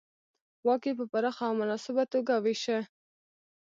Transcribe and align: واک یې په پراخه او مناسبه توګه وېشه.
واک 0.65 0.83
یې 0.87 0.93
په 0.99 1.05
پراخه 1.11 1.43
او 1.49 1.53
مناسبه 1.61 2.03
توګه 2.13 2.33
وېشه. 2.43 2.77